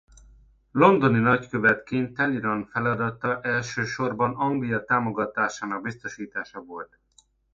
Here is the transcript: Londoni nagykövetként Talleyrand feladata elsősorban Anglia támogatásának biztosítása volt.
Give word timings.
Londoni 0.71 1.19
nagykövetként 1.19 2.13
Talleyrand 2.15 2.67
feladata 2.67 3.41
elsősorban 3.41 4.35
Anglia 4.35 4.83
támogatásának 4.85 5.81
biztosítása 5.81 6.59
volt. 6.61 6.99